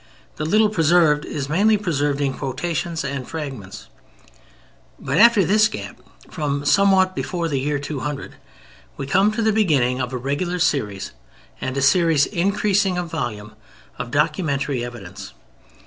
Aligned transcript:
The 0.37 0.45
little 0.45 0.69
preserved 0.69 1.25
is 1.25 1.47
mainly 1.47 1.77
preserved 1.77 2.21
in 2.21 2.33
quotations 2.33 3.03
and 3.03 3.27
fragments. 3.29 3.85
But 4.99 5.19
after 5.19 5.45
this 5.45 5.67
gap, 5.67 5.99
from 6.27 6.65
somewhat 6.65 7.15
before 7.15 7.47
the 7.47 7.59
year 7.59 7.77
200, 7.77 8.33
we 8.97 9.05
come 9.05 9.31
to 9.33 9.43
the 9.43 9.53
beginning 9.53 10.01
of 10.01 10.11
a 10.11 10.17
regular 10.17 10.57
series, 10.57 11.11
and 11.61 11.77
a 11.77 11.83
series 11.83 12.25
increasing 12.25 12.97
in 12.97 13.05
volume, 13.05 13.53
of 13.99 14.09
documentary 14.09 14.83
evidence. 14.83 15.33